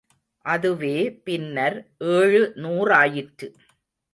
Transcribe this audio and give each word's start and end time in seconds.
அதுவே 0.45 0.93
பின்னர் 1.23 1.77
ஏழுநூறாயிற்று. 2.13 3.49